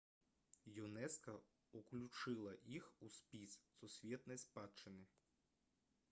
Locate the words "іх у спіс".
2.77-3.57